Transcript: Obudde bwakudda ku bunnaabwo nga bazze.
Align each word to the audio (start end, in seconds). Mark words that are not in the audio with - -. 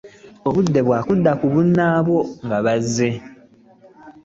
Obudde 0.47 0.79
bwakudda 0.87 1.31
ku 1.39 1.45
bunnaabwo 1.53 2.17
nga 2.45 2.57
bazze. 2.65 3.09